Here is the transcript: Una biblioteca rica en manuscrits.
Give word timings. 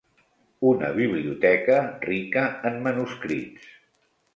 Una 0.69 0.89
biblioteca 0.95 1.77
rica 2.09 2.49
en 2.73 2.85
manuscrits. 2.89 3.75